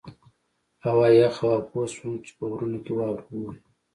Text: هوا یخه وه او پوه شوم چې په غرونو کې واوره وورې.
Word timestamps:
هوا 0.85 1.07
یخه 1.21 1.41
وه 1.47 1.53
او 1.57 1.67
پوه 1.69 1.85
شوم 1.93 2.13
چې 2.25 2.31
په 2.37 2.43
غرونو 2.49 2.79
کې 2.85 2.91
واوره 2.95 3.23
وورې. 3.29 3.59